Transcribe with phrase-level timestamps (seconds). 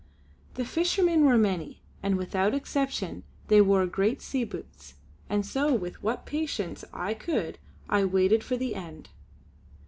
[0.55, 4.95] The fishermen were many, and without exception wore great sea boots.
[5.29, 9.09] And so with what patience I could I waited for the end.